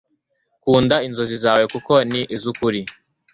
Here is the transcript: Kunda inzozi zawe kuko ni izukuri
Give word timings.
Kunda 0.63 0.95
inzozi 1.07 1.37
zawe 1.43 1.63
kuko 1.73 1.93
ni 2.11 2.21
izukuri 2.35 2.81